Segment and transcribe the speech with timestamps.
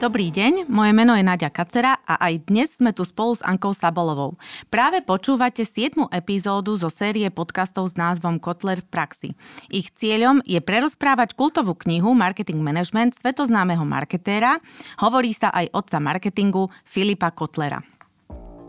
[0.00, 3.76] Dobrý deň, moje meno je Nadia Kacera a aj dnes sme tu spolu s Ankou
[3.76, 4.40] Sabolovou.
[4.72, 6.08] Práve počúvate 7.
[6.08, 9.28] epizódu zo série podcastov s názvom Kotler v praxi.
[9.68, 14.64] Ich cieľom je prerozprávať kultovú knihu Marketing Management svetoznámeho marketéra,
[15.04, 17.99] hovorí sa aj otca marketingu Filipa Kotlera.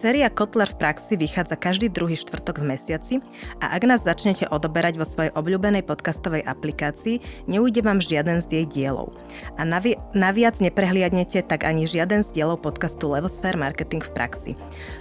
[0.02, 3.22] Séria Kotler v praxi vychádza každý druhý štvrtok v mesiaci
[3.62, 8.66] a ak nás začnete odoberať vo svojej obľúbenej podcastovej aplikácii, neujde vám žiaden z jej
[8.66, 9.14] dielov.
[9.56, 14.52] A navi- naviac neprehliadnete tak ani žiaden z dielov podcastu Levosfér Marketing v praxi.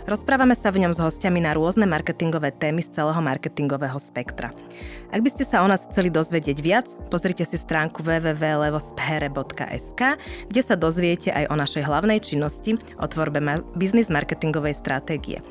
[0.04, 4.52] Rozprávame sa v ňom s hostiami na rôzne marketingové témy z celého marketingového spektra.
[5.10, 10.01] Ak by ste sa o nás chceli dozvedieť viac, pozrite si stránku www.levosphere.sk,
[10.46, 13.43] kde sa dozviete aj o našej hlavnej činnosti, o tvorbe
[13.74, 15.43] biznis marketingovej stratégie.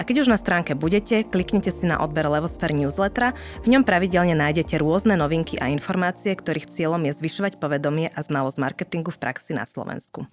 [0.00, 4.32] A keď už na stránke budete, kliknite si na odber Levosphere newslettera, v ňom pravidelne
[4.32, 9.52] nájdete rôzne novinky a informácie, ktorých cieľom je zvyšovať povedomie a znalosť marketingu v praxi
[9.52, 10.24] na Slovensku.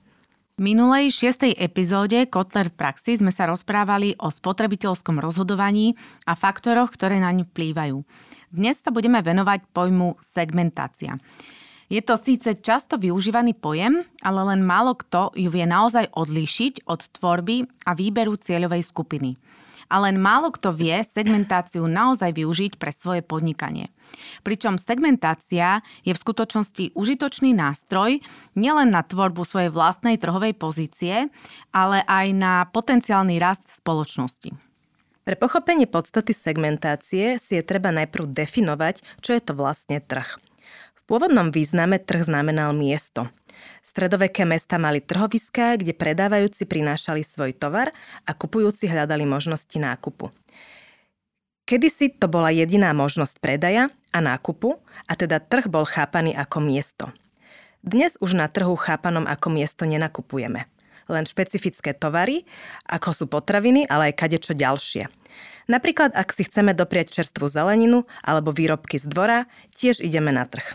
[0.59, 5.95] Minulej šiestej epizóde Kotler v praxi sme sa rozprávali o spotrebiteľskom rozhodovaní
[6.27, 8.03] a faktoroch, ktoré na ňu vplývajú.
[8.49, 11.21] Dnes sa budeme venovať pojmu segmentácia.
[11.89, 17.01] Je to síce často využívaný pojem, ale len málo kto ju vie naozaj odlíšiť od
[17.17, 19.37] tvorby a výberu cieľovej skupiny.
[19.89, 23.89] A len málo kto vie segmentáciu naozaj využiť pre svoje podnikanie.
[24.45, 28.21] Pričom segmentácia je v skutočnosti užitočný nástroj
[28.53, 31.29] nielen na tvorbu svojej vlastnej trhovej pozície,
[31.73, 34.68] ale aj na potenciálny rast spoločnosti.
[35.29, 40.41] Pre pochopenie podstaty segmentácie si je treba najprv definovať, čo je to vlastne trh
[41.09, 43.33] pôvodnom význame trh znamenal miesto.
[43.81, 47.89] Stredoveké mesta mali trhoviská, kde predávajúci prinášali svoj tovar
[48.29, 50.29] a kupujúci hľadali možnosti nákupu.
[51.65, 54.77] Kedysi to bola jediná možnosť predaja a nákupu,
[55.09, 57.09] a teda trh bol chápaný ako miesto.
[57.81, 60.69] Dnes už na trhu chápanom ako miesto nenakupujeme.
[61.09, 62.45] Len špecifické tovary,
[62.85, 65.09] ako sú potraviny, ale aj kadečo ďalšie.
[65.69, 70.65] Napríklad, ak si chceme dopriať čerstvú zeleninu alebo výrobky z dvora, tiež ideme na trh.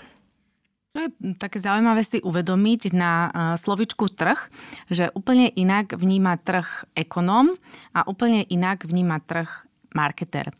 [0.94, 1.10] To je
[1.42, 3.26] také zaujímavé si uvedomiť na
[3.58, 4.38] slovičku trh,
[4.86, 7.58] že úplne inak vníma trh ekonóm
[7.90, 9.50] a úplne inak vníma trh
[9.90, 10.54] marketer.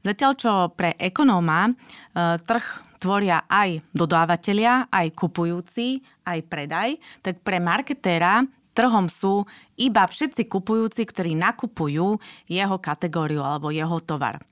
[0.00, 1.76] Zatiaľ, čo pre ekonóma
[2.16, 2.64] trh
[2.96, 8.40] tvoria aj dodávateľia, aj kupujúci, aj predaj, tak pre marketéra
[8.74, 9.46] trhom sú
[9.78, 12.18] iba všetci kupujúci, ktorí nakupujú
[12.50, 14.42] jeho kategóriu alebo jeho tovar.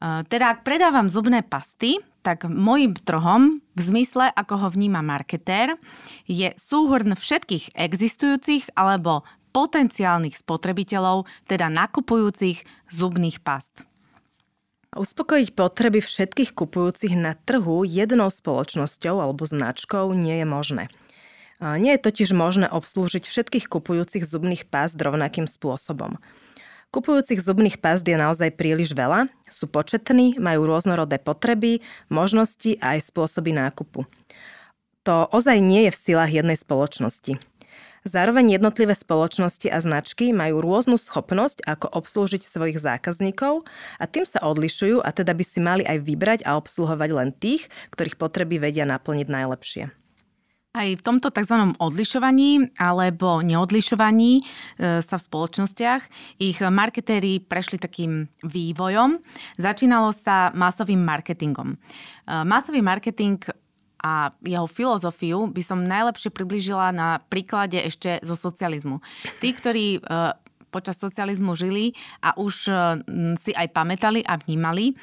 [0.00, 5.76] Teda ak predávam zubné pasty, tak môjim trhom, v zmysle, ako ho vníma marketér,
[6.24, 13.84] je súhrn všetkých existujúcich alebo potenciálnych spotrebiteľov, teda nakupujúcich zubných past.
[14.90, 20.84] Uspokojiť potreby všetkých kupujúcich na trhu jednou spoločnosťou alebo značkou nie je možné.
[21.60, 26.16] Nie je totiž možné obslúžiť všetkých kupujúcich zubných past rovnakým spôsobom.
[26.90, 33.14] Kupujúcich zubných past je naozaj príliš veľa, sú početní, majú rôznorodé potreby, možnosti a aj
[33.14, 34.08] spôsoby nákupu.
[35.06, 37.38] To ozaj nie je v silách jednej spoločnosti.
[38.00, 43.68] Zároveň jednotlivé spoločnosti a značky majú rôznu schopnosť, ako obslúžiť svojich zákazníkov
[44.00, 47.68] a tým sa odlišujú a teda by si mali aj vybrať a obsluhovať len tých,
[47.92, 49.99] ktorých potreby vedia naplniť najlepšie.
[50.70, 51.74] Aj v tomto tzv.
[51.82, 54.42] odlišovaní alebo neodlišovaní e,
[55.02, 56.02] sa v spoločnostiach
[56.38, 59.18] ich marketéri prešli takým vývojom.
[59.58, 61.74] Začínalo sa masovým marketingom.
[61.74, 61.76] E,
[62.46, 63.42] masový marketing
[63.98, 69.02] a jeho filozofiu by som najlepšie približila na príklade ešte zo socializmu.
[69.42, 70.00] Tí, ktorí e,
[70.70, 71.92] počas socializmu žili
[72.22, 72.72] a už e,
[73.36, 74.94] si aj pamätali a vnímali, e,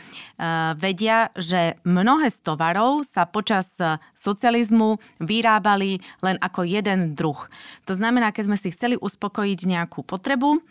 [0.80, 7.38] vedia, že mnohé z tovarov sa počas e, socializmu vyrábali len ako jeden druh.
[7.86, 10.64] To znamená, keď sme si chceli uspokojiť nejakú potrebu,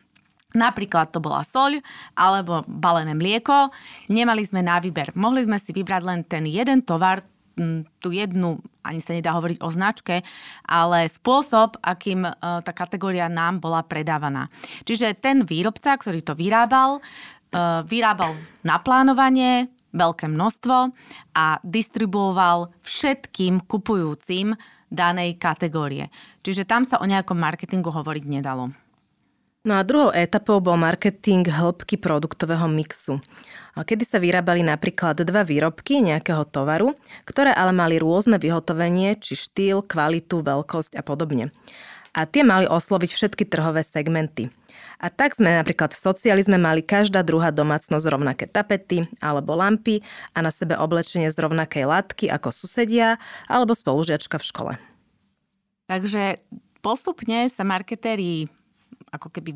[0.57, 1.85] Napríklad to bola soľ
[2.17, 3.69] alebo balené mlieko.
[4.09, 5.13] Nemali sme na výber.
[5.13, 7.21] Mohli sme si vybrať len ten jeden tovar,
[8.01, 10.21] tú jednu, ani sa nedá hovoriť o značke,
[10.69, 14.53] ale spôsob, akým e, tá kategória nám bola predávaná.
[14.85, 17.03] Čiže ten výrobca, ktorý to vyrábal, e,
[17.89, 20.77] vyrábal na plánovanie veľké množstvo
[21.33, 24.53] a distribuoval všetkým kupujúcim
[24.93, 26.13] danej kategórie.
[26.45, 28.71] Čiže tam sa o nejakom marketingu hovoriť nedalo.
[29.67, 33.19] No a druhou etapou bol marketing hĺbky produktového mixu
[33.85, 36.97] kedy sa vyrábali napríklad dva výrobky nejakého tovaru,
[37.29, 41.53] ktoré ale mali rôzne vyhotovenie, či štýl, kvalitu, veľkosť a podobne.
[42.17, 44.49] a tie mali osloviť všetky trhové segmenty.
[44.97, 50.01] A tak sme napríklad v socializme mali každá druhá domácnosť rovnaké tapety alebo lampy
[50.33, 54.73] a na sebe oblečenie z rovnakej látky ako susedia alebo spolužiačka v škole.
[55.93, 56.41] Takže
[56.81, 58.49] postupne sa marketéri
[59.13, 59.53] ako keby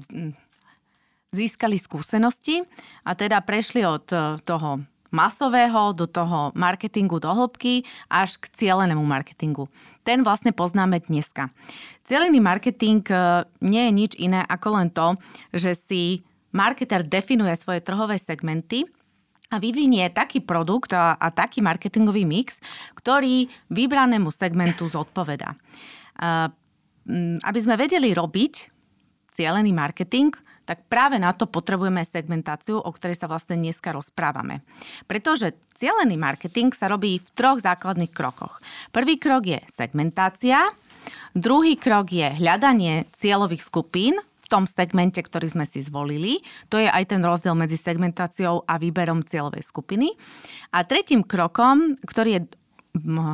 [1.30, 2.66] získali skúsenosti
[3.06, 4.82] a teda prešli od e, toho
[5.14, 9.70] masového do toho marketingu do hĺbky až k cielenému marketingu.
[10.02, 11.54] Ten vlastne poznáme dneska.
[12.02, 15.14] Cielený marketing e, nie je nič iné ako len to,
[15.54, 18.90] že si marketer definuje svoje trhové segmenty
[19.54, 22.58] a vyvinie taký produkt a, a taký marketingový mix,
[22.98, 25.58] ktorý vybranému segmentu zodpoveda.
[27.42, 28.79] Aby sme vedeli robiť
[29.32, 30.34] cielený marketing,
[30.68, 34.62] tak práve na to potrebujeme segmentáciu, o ktorej sa vlastne dneska rozprávame.
[35.10, 38.62] Pretože cielený marketing sa robí v troch základných krokoch.
[38.94, 40.70] Prvý krok je segmentácia,
[41.34, 44.14] druhý krok je hľadanie cieľových skupín,
[44.50, 46.42] tom segmente, ktorý sme si zvolili.
[46.74, 50.10] To je aj ten rozdiel medzi segmentáciou a výberom cieľovej skupiny.
[50.74, 52.42] A tretím krokom, ktorý je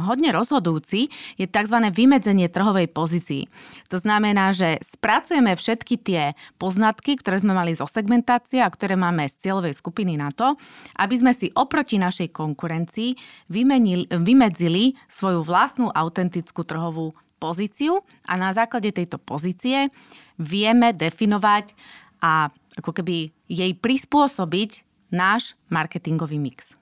[0.06, 1.08] hodne rozhodujúci,
[1.40, 1.76] je tzv.
[1.92, 3.48] vymedzenie trhovej pozícii.
[3.88, 6.22] To znamená, že spracujeme všetky tie
[6.60, 10.54] poznatky, ktoré sme mali zo segmentácie a ktoré máme z cieľovej skupiny na to,
[11.00, 13.16] aby sme si oproti našej konkurencii
[13.48, 19.92] vymenili, vymedzili svoju vlastnú autentickú trhovú pozíciu a na základe tejto pozície
[20.40, 21.76] vieme definovať
[22.20, 26.76] a ako keby jej prispôsobiť náš marketingový mix.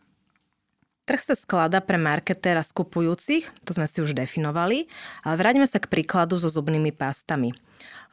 [1.05, 4.89] Trh sa skladá pre marketéra skupujúcich, to sme si už definovali,
[5.21, 7.53] ale vráťme sa k príkladu so zubnými pástami.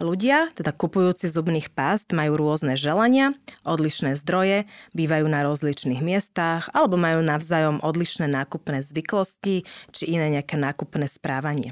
[0.03, 3.31] Ľudia, teda kupujúci zubných pást, majú rôzne želania,
[3.63, 9.63] odlišné zdroje, bývajú na rozličných miestach alebo majú navzájom odlišné nákupné zvyklosti
[9.95, 11.71] či iné nejaké nákupné správanie.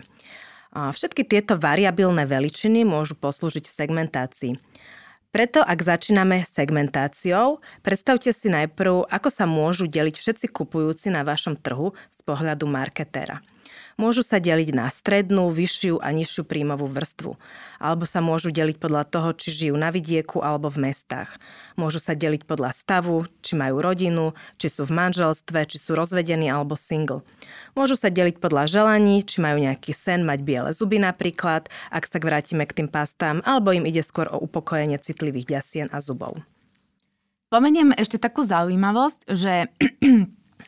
[0.71, 4.53] Všetky tieto variabilné veličiny môžu poslúžiť v segmentácii.
[5.29, 11.53] Preto, ak začíname segmentáciou, predstavte si najprv, ako sa môžu deliť všetci kupujúci na vašom
[11.53, 13.37] trhu z pohľadu marketéra.
[13.99, 17.35] Môžu sa deliť na strednú, vyššiu a nižšiu príjmovú vrstvu.
[17.83, 21.35] Alebo sa môžu deliť podľa toho, či žijú na vidieku alebo v mestách.
[21.75, 26.47] Môžu sa deliť podľa stavu, či majú rodinu, či sú v manželstve, či sú rozvedení
[26.47, 27.27] alebo single.
[27.75, 32.23] Môžu sa deliť podľa želaní, či majú nejaký sen mať biele zuby napríklad, ak sa
[32.23, 36.39] vrátime k tým pastám, alebo im ide skôr o upokojenie citlivých ďasien a zubov.
[37.51, 39.67] Spomeniem ešte takú zaujímavosť, že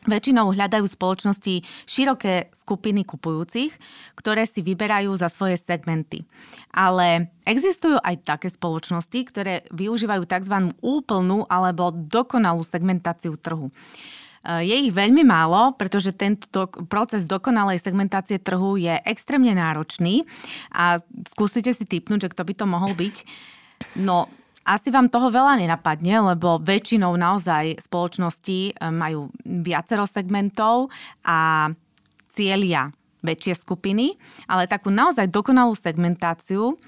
[0.02, 3.70] Väčšinou hľadajú spoločnosti široké skupiny kupujúcich,
[4.18, 6.26] ktoré si vyberajú za svoje segmenty.
[6.74, 10.74] Ale existujú aj také spoločnosti, ktoré využívajú tzv.
[10.82, 13.70] úplnú alebo dokonalú segmentáciu trhu.
[13.70, 20.26] E, je ich veľmi málo, pretože tento proces dokonalej segmentácie trhu je extrémne náročný
[20.74, 20.98] a
[21.30, 23.16] skúsite si typnúť, že kto by to mohol byť.
[24.02, 24.26] No,
[24.62, 30.90] asi vám toho veľa nenapadne, lebo väčšinou naozaj spoločnosti e, majú viacero segmentov
[31.26, 31.70] a
[32.30, 34.18] cieľia väčšie skupiny,
[34.50, 36.78] ale takú naozaj dokonalú segmentáciu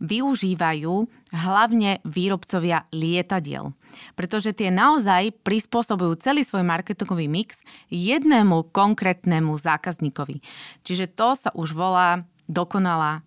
[0.00, 3.76] využívajú hlavne výrobcovia lietadiel.
[4.16, 7.60] Pretože tie naozaj prispôsobujú celý svoj marketingový mix
[7.92, 10.40] jednému konkrétnemu zákazníkovi.
[10.86, 13.22] Čiže to sa už volá dokonalá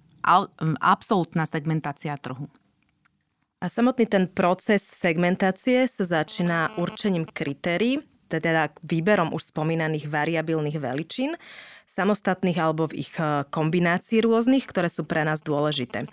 [0.81, 2.49] absolútna segmentácia trhu.
[3.63, 11.39] A samotný ten proces segmentácie sa začína určením kritérií, teda výberom už spomínaných variabilných veličín,
[11.87, 16.11] samostatných alebo v ich eh, kombinácií rôznych, ktoré sú pre nás dôležité.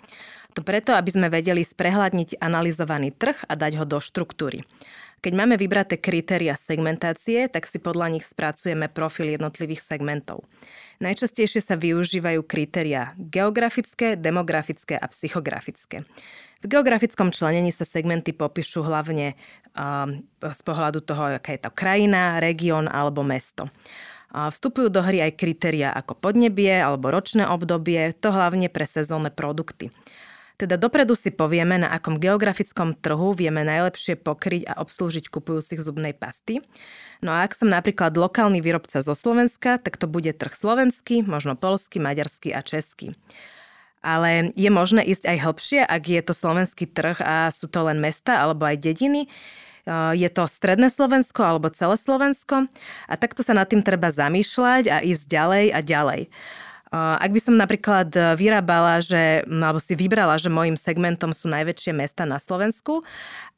[0.55, 4.63] To preto, aby sme vedeli sprehľadniť analyzovaný trh a dať ho do štruktúry.
[5.21, 10.47] Keď máme vybraté kritéria segmentácie, tak si podľa nich spracujeme profil jednotlivých segmentov.
[11.01, 16.05] Najčastejšie sa využívajú kritéria geografické, demografické a psychografické.
[16.61, 19.33] V geografickom členení sa segmenty popíšu hlavne
[19.73, 23.65] um, z pohľadu toho, aká je to krajina, región alebo mesto.
[24.31, 29.91] Vstupujú do hry aj kritéria ako podnebie alebo ročné obdobie, to hlavne pre sezónne produkty.
[30.61, 36.13] Teda dopredu si povieme, na akom geografickom trhu vieme najlepšie pokryť a obslúžiť kupujúcich zubnej
[36.13, 36.61] pasty.
[37.25, 41.57] No a ak som napríklad lokálny výrobca zo Slovenska, tak to bude trh slovenský, možno
[41.57, 43.17] polský, maďarský a český
[44.01, 48.01] ale je možné ísť aj hĺbšie, ak je to slovenský trh a sú to len
[48.01, 49.29] mesta alebo aj dediny.
[50.17, 52.65] Je to stredné Slovensko alebo celé Slovensko
[53.05, 56.21] a takto sa nad tým treba zamýšľať a ísť ďalej a ďalej.
[56.91, 62.27] Ak by som napríklad vyrábala, že, alebo si vybrala, že môjim segmentom sú najväčšie mesta
[62.27, 63.07] na Slovensku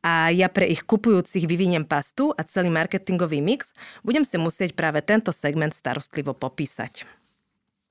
[0.06, 3.74] a ja pre ich kupujúcich vyviniem pastu a celý marketingový mix,
[4.06, 7.10] budem si musieť práve tento segment starostlivo popísať.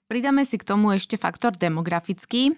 [0.07, 2.55] Pridáme si k tomu ešte faktor demografický.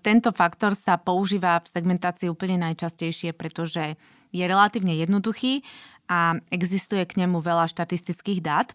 [0.00, 4.00] Tento faktor sa používa v segmentácii úplne najčastejšie, pretože
[4.32, 5.60] je relatívne jednoduchý
[6.08, 8.72] a existuje k nemu veľa štatistických dát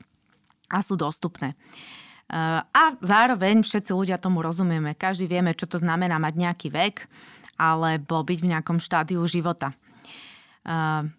[0.69, 1.57] a sú dostupné.
[2.27, 4.99] A zároveň všetci ľudia tomu rozumieme.
[4.99, 6.95] Každý vieme, čo to znamená mať nejaký vek
[7.55, 9.71] alebo byť v nejakom štádiu života.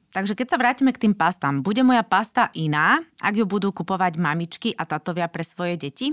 [0.08, 4.20] Takže keď sa vrátime k tým pastám, bude moja pasta iná, ak ju budú kupovať
[4.20, 6.12] mamičky a tatovia pre svoje deti.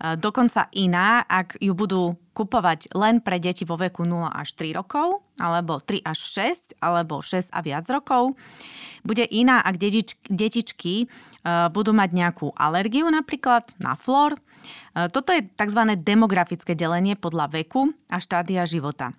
[0.00, 5.20] Dokonca iná, ak ju budú kupovať len pre deti vo veku 0 až 3 rokov,
[5.36, 8.36] alebo 3 až 6, alebo 6 a viac rokov.
[9.04, 11.12] Bude iná, ak detič, detičky
[11.72, 14.40] budú mať nejakú alergiu napríklad na flor.
[14.92, 15.80] Toto je tzv.
[16.00, 19.12] demografické delenie podľa veku a štádia života.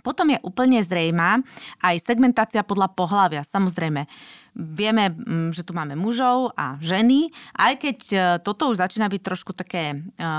[0.00, 1.44] Potom je úplne zrejmá
[1.84, 3.44] aj segmentácia podľa pohľavia.
[3.44, 4.08] Samozrejme,
[4.56, 7.28] vieme, mm, že tu máme mužov a ženy,
[7.60, 9.96] aj keď e, toto už začína byť trošku také e,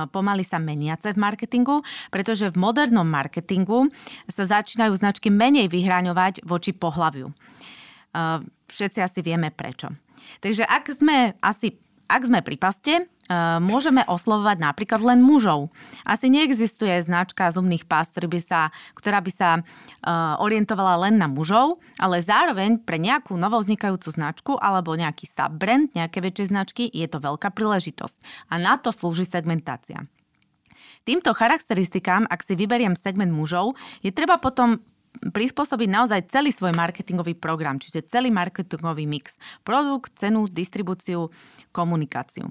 [0.10, 3.94] pomaly sa meniace v marketingu, pretože v modernom marketingu
[4.26, 7.30] sa začínajú značky menej vyhráňovať voči pohľaviu.
[7.30, 7.34] E,
[8.70, 9.94] všetci asi vieme prečo.
[10.42, 11.78] Takže ak sme asi
[12.14, 13.10] ak sme pri paste,
[13.64, 15.72] môžeme oslovovať napríklad len mužov.
[16.06, 18.62] Asi neexistuje značka zubných pás, ktorá by sa,
[18.94, 19.50] ktorá by sa
[20.38, 26.52] orientovala len na mužov, ale zároveň pre nejakú novovznikajúcu značku alebo nejaký subbrand, nejaké väčšie
[26.54, 28.52] značky, je to veľká príležitosť.
[28.52, 30.06] A na to slúži segmentácia.
[31.04, 34.80] Týmto charakteristikám, ak si vyberiem segment mužov, je treba potom
[35.22, 39.38] prispôsobiť naozaj celý svoj marketingový program, čiže celý marketingový mix.
[39.62, 41.30] Produkt, cenu, distribúciu,
[41.70, 42.50] komunikáciu.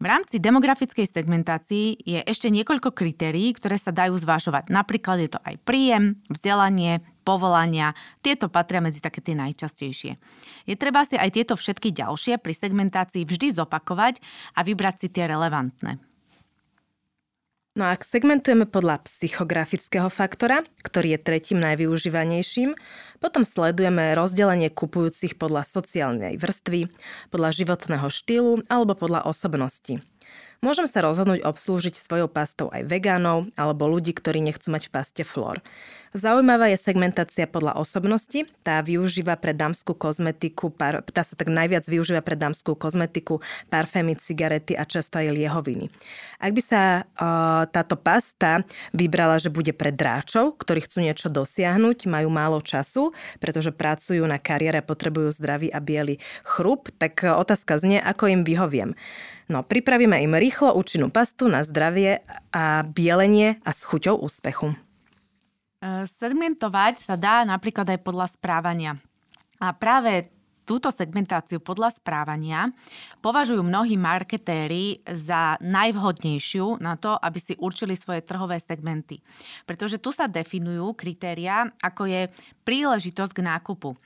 [0.00, 4.72] V rámci demografickej segmentácii je ešte niekoľko kritérií, ktoré sa dajú zvažovať.
[4.72, 7.92] Napríklad je to aj príjem, vzdelanie, povolania.
[8.24, 10.16] Tieto patria medzi také tie najčastejšie.
[10.64, 14.24] Je treba si aj tieto všetky ďalšie pri segmentácii vždy zopakovať
[14.56, 16.09] a vybrať si tie relevantné.
[17.78, 22.74] No a ak segmentujeme podľa psychografického faktora, ktorý je tretím najvyužívanejším,
[23.22, 26.90] potom sledujeme rozdelenie kupujúcich podľa sociálnej vrstvy,
[27.30, 30.02] podľa životného štýlu alebo podľa osobnosti.
[30.60, 35.24] Môžem sa rozhodnúť obslúžiť svojou pastou aj vegánov alebo ľudí, ktorí nechcú mať v paste
[35.24, 35.64] flor.
[36.12, 38.44] Zaujímavá je segmentácia podľa osobnosti.
[38.60, 43.40] Tá využíva pre dámskú kozmetiku, par, tá sa tak najviac využíva pre dámskú kozmetiku,
[43.72, 45.88] parfémy, cigarety a často aj liehoviny.
[46.36, 48.60] Ak by sa uh, táto pasta
[48.92, 54.36] vybrala, že bude pre dráčov, ktorí chcú niečo dosiahnuť, majú málo času, pretože pracujú na
[54.36, 58.92] kariére, potrebujú zdravý a biely chrup, tak otázka znie, ako im vyhoviem.
[59.50, 62.22] No, pripravíme im rýchlo účinnú pastu na zdravie
[62.54, 64.70] a bielenie a s chuťou úspechu.
[64.70, 64.76] E,
[66.06, 68.94] segmentovať sa dá napríklad aj podľa správania.
[69.58, 70.30] A práve
[70.62, 72.70] túto segmentáciu podľa správania
[73.18, 79.18] považujú mnohí marketéri za najvhodnejšiu na to, aby si určili svoje trhové segmenty.
[79.66, 82.30] Pretože tu sa definujú kritéria, ako je
[82.62, 83.98] príležitosť k nákupu.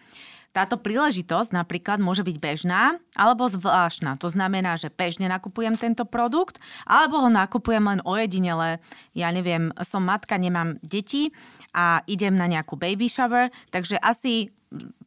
[0.54, 4.14] Táto príležitosť napríklad môže byť bežná alebo zvláštna.
[4.22, 8.78] To znamená, že bežne nakupujem tento produkt alebo ho nakupujem len ojedinele.
[9.18, 11.34] Ja neviem, som matka, nemám deti
[11.74, 14.54] a idem na nejakú baby shower, takže asi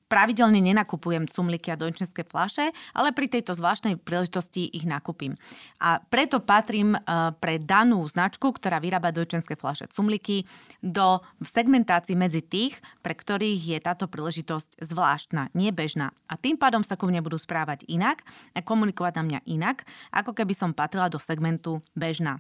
[0.08, 5.36] pravidelne nenakupujem cumliky a dojčenské flaše, ale pri tejto zvláštnej príležitosti ich nakúpim.
[5.84, 7.00] A preto patrím e,
[7.38, 10.48] pre danú značku, ktorá vyrába dojčenské flaše cumliky,
[10.80, 16.16] do segmentácií medzi tých, pre ktorých je táto príležitosť zvláštna, nebežná.
[16.32, 18.24] A tým pádom sa ku mne budú správať inak
[18.56, 19.84] a komunikovať na mňa inak,
[20.16, 22.40] ako keby som patrila do segmentu bežná.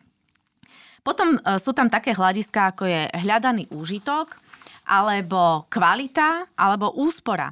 [1.08, 4.36] Potom e, sú tam také hľadiska, ako je hľadaný úžitok,
[4.88, 7.52] alebo kvalita, alebo úspora.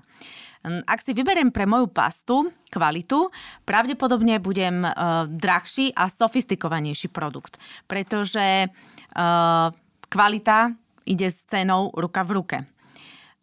[0.65, 3.29] Ak si vyberiem pre moju pastu kvalitu,
[3.69, 9.69] pravdepodobne budem uh, drahší a sofistikovanejší produkt, pretože uh,
[10.09, 10.73] kvalita
[11.05, 12.57] ide s cenou ruka v ruke.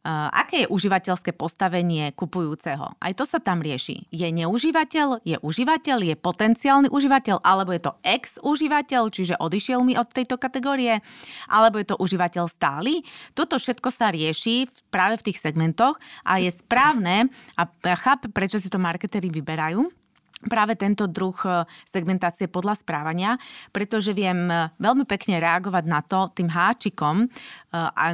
[0.03, 2.99] Eh, aké je užívateľské postavenie kupujúceho?
[2.99, 4.11] Aj to sa tam rieši.
[4.11, 10.11] Je neužívateľ, je užívateľ, je potenciálny užívateľ, alebo je to ex-užívateľ, čiže odišiel mi od
[10.11, 10.99] tejto kategórie,
[11.47, 13.07] alebo je to užívateľ stály.
[13.39, 17.63] Toto všetko sa rieši práve v tých segmentoch a je správne a
[17.95, 20.02] chápe, prečo si to marketery vyberajú
[20.47, 23.39] práve tento druh e, segmentácie podľa správania,
[23.71, 27.27] pretože viem e, veľmi pekne reagovať na to tým háčikom, e,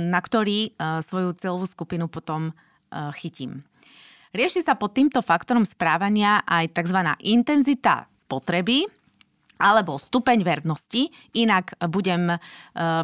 [0.03, 2.51] na ktorý svoju celovú skupinu potom
[3.17, 3.65] chytím.
[4.33, 6.99] Rieši sa pod týmto faktorom správania aj tzv.
[7.25, 8.89] intenzita spotreby,
[9.59, 12.39] alebo stupeň vernosti, inak budem uh,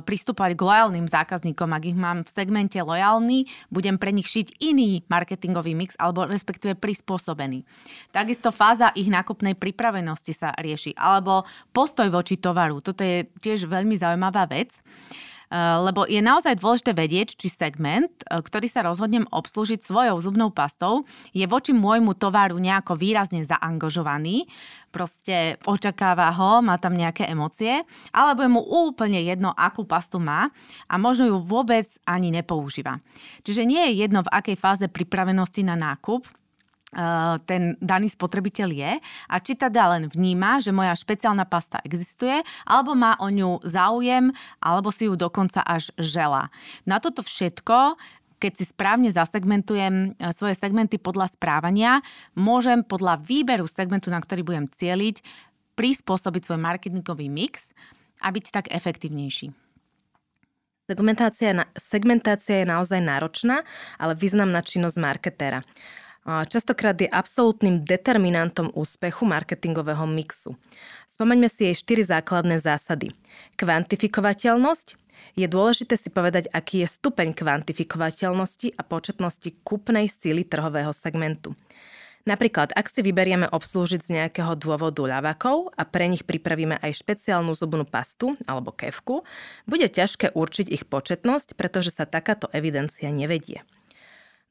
[0.00, 5.02] pristúpať k lojálnym zákazníkom, ak ich mám v segmente lojálny, budem pre nich šiť iný
[5.11, 7.66] marketingový mix alebo respektíve prispôsobený.
[8.14, 11.42] Takisto fáza ich nákupnej pripravenosti sa rieši, alebo
[11.75, 12.78] postoj voči tovaru.
[12.80, 14.78] Toto je tiež veľmi zaujímavá vec.
[15.53, 20.49] Eh, lebo je naozaj dôležité vedieť, či segment, eh, ktorý sa rozhodnem obslúžiť svojou zubnou
[20.49, 21.05] pastou,
[21.37, 24.49] je voči môjmu tovaru nejako výrazne zaangažovaný,
[24.89, 27.83] proste očakáva ho, má tam nejaké emócie,
[28.15, 30.49] alebo je mu úplne jedno, akú pastu má
[30.87, 33.03] a možno ju vôbec ani nepoužíva.
[33.43, 36.25] Čiže nie je jedno, v akej fáze pripravenosti na nákup
[37.45, 42.95] ten daný spotrebiteľ je a či teda len vníma, že moja špeciálna pasta existuje, alebo
[42.95, 44.31] má o ňu záujem,
[44.63, 46.49] alebo si ju dokonca až žela.
[46.87, 47.99] Na toto všetko
[48.35, 52.05] keď si správne zasegmentujem eh, svoje segmenty podľa správania,
[52.37, 55.25] môžem podľa výberu segmentu, na ktorý budem cieliť,
[55.81, 57.73] prispôsobiť svoj marketingový mix
[58.21, 59.51] a byť tak efektívnejší.
[60.85, 63.65] Segmentácia, segmentácia je naozaj náročná,
[63.97, 65.65] ale významná činnosť marketéra
[66.25, 70.57] častokrát je absolútnym determinantom úspechu marketingového mixu.
[71.09, 73.12] Spomeňme si jej štyri základné zásady.
[73.61, 74.97] Kvantifikovateľnosť.
[75.38, 81.57] Je dôležité si povedať, aký je stupeň kvantifikovateľnosti a početnosti kúpnej síly trhového segmentu.
[82.25, 87.52] Napríklad, ak si vyberieme obslúžiť z nejakého dôvodu ľavakov a pre nich pripravíme aj špeciálnu
[87.52, 89.28] zubnú pastu alebo kevku,
[89.69, 93.61] bude ťažké určiť ich početnosť, pretože sa takáto evidencia nevedie.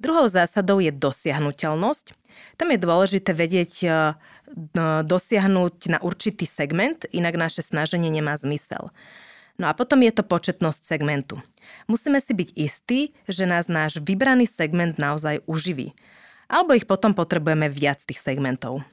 [0.04, 2.12] Druhou zásadou je dosiahnutelnosť.
[2.60, 3.88] Tam je dôležité vedieť e,
[5.08, 8.92] dosiahnuť na určitý segment, inak naše snaženie nemá zmysel.
[9.56, 11.40] No a potom je to početnosť segmentu.
[11.88, 15.96] Musíme si byť istí, že nás náš vybraný segment naozaj uživí.
[16.52, 18.84] Alebo ich potom potrebujeme viac tých segmentov.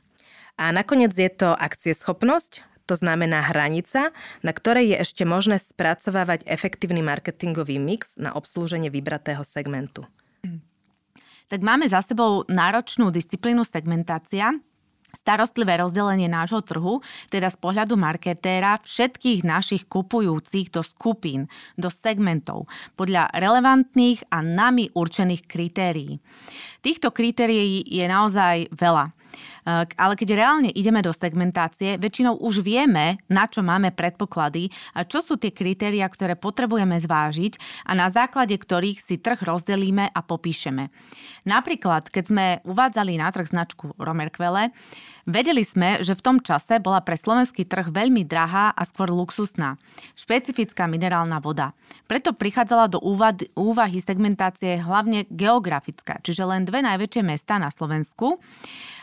[0.54, 4.14] A nakoniec je to akcieschopnosť, to znamená hranica,
[4.46, 10.06] na ktorej je ešte možné spracovávať efektívny marketingový mix na obslúženie vybratého segmentu
[11.50, 14.54] tak máme za sebou náročnú disciplínu segmentácia,
[15.10, 22.70] starostlivé rozdelenie nášho trhu, teda z pohľadu marketéra všetkých našich kupujúcich do skupín, do segmentov,
[22.94, 26.22] podľa relevantných a nami určených kritérií.
[26.80, 29.19] Týchto kritérií je naozaj veľa.
[29.68, 35.20] Ale keď reálne ideme do segmentácie, väčšinou už vieme, na čo máme predpoklady a čo
[35.20, 40.88] sú tie kritéria, ktoré potrebujeme zvážiť a na základe ktorých si trh rozdelíme a popíšeme.
[41.44, 44.72] Napríklad, keď sme uvádzali na trh značku Romerquele,
[45.30, 49.76] Vedeli sme, že v tom čase bola pre slovenský trh veľmi drahá a skôr luxusná.
[50.16, 51.76] Špecifická minerálna voda.
[52.08, 52.98] Preto prichádzala do
[53.54, 58.40] úvahy segmentácie hlavne geografická, čiže len dve najväčšie mesta na Slovensku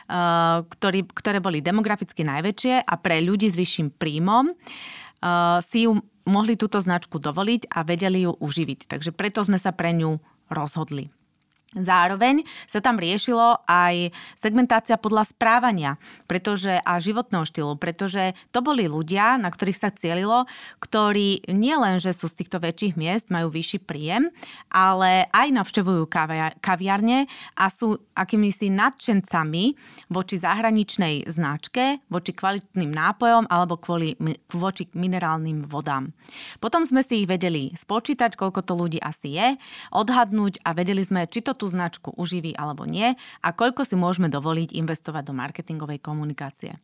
[0.08, 6.60] ktorý, ktoré boli demograficky najväčšie a pre ľudí s vyšším príjmom eh, si ju mohli
[6.60, 8.92] túto značku dovoliť a vedeli ju uživiť.
[8.92, 10.20] Takže preto sme sa pre ňu
[10.52, 11.12] rozhodli.
[11.78, 18.90] Zároveň sa tam riešilo aj segmentácia podľa správania pretože, a životného štýlu, pretože to boli
[18.90, 20.46] ľudia, na ktorých sa cielilo,
[20.84, 24.30] ktorí nielen, že sú z týchto väčších miest, majú vyšší príjem,
[24.74, 26.10] ale aj navštevujú
[26.60, 29.66] kaviarne a sú akými si nadšencami
[30.12, 34.18] voči zahraničnej značke, voči kvalitným nápojom alebo kvôli,
[34.52, 36.12] voči minerálnym vodám.
[36.60, 39.48] Potom sme si ich vedeli spočítať, koľko to ľudí asi je,
[39.94, 44.32] odhadnúť a vedeli sme, či to tú značku uživí alebo nie a koľko si môžeme
[44.32, 46.80] dovoliť investovať do marketingovej komunikácie.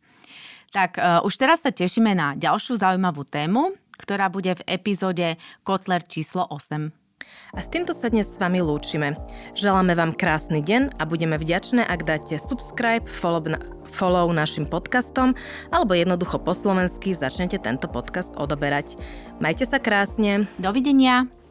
[0.76, 6.04] Tak uh, už teraz sa tešíme na ďalšiu zaujímavú tému, ktorá bude v epizóde Kotler
[6.04, 6.92] číslo 8.
[7.54, 9.16] A s týmto sa dnes s vami lúčime.
[9.54, 13.40] Želáme vám krásny deň a budeme vďačné, ak dáte subscribe, follow,
[13.88, 15.38] follow našim podcastom
[15.70, 18.98] alebo jednoducho po slovensky začnete tento podcast odoberať.
[19.38, 20.50] Majte sa krásne.
[20.58, 21.43] Dovidenia.